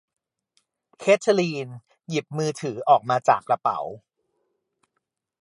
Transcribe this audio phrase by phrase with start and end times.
[0.99, 1.67] เคทลีน
[2.09, 3.79] หยิบมือถือออกมาจากกระเป๋า